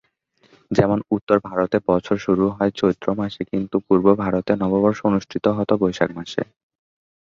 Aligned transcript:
যেমন 0.71 0.99
উত্তর 1.15 1.37
ভারতে 1.47 1.77
বছর 1.89 2.15
শুরু 2.25 2.45
হত 2.51 2.71
চৈত্র 2.81 3.07
মাসে 3.19 3.41
কিন্তু 3.51 3.75
পূর্ব 3.87 4.05
ভারতে 4.21 4.51
নববর্ষ 4.61 4.99
অনুষ্ঠিত 5.09 5.45
হত 5.57 5.69
বৈশাখ 5.81 6.09
মাসে। 6.17 6.41